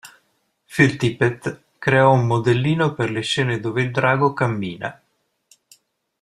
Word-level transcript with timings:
Phil 0.65 0.95
Tippett 0.97 1.61
creò 1.77 2.11
un 2.13 2.25
modellino 2.25 2.95
per 2.95 3.11
le 3.11 3.21
scene 3.21 3.59
dove 3.59 3.83
il 3.83 3.91
drago 3.91 4.33
cammina. 4.33 4.99